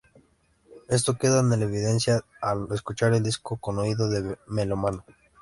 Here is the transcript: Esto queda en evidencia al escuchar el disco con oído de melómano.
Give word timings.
Esto 0.89 1.15
queda 1.19 1.41
en 1.41 1.61
evidencia 1.61 2.25
al 2.41 2.67
escuchar 2.73 3.13
el 3.13 3.21
disco 3.21 3.57
con 3.57 3.77
oído 3.77 4.09
de 4.09 4.35
melómano. 4.47 5.05